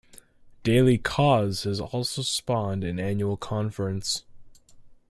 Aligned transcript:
Daily 0.63 0.97
Kos 0.97 1.61
has 1.65 1.79
also 1.79 2.23
spawned 2.23 2.83
an 2.83 2.99
annual 2.99 3.37
conference. 3.37 4.23